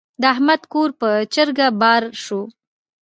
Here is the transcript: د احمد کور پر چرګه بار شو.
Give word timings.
د 0.21 0.23
احمد 0.33 0.61
کور 0.73 0.89
پر 0.99 1.17
چرګه 1.33 1.67
بار 1.81 2.03
شو. 2.23 2.41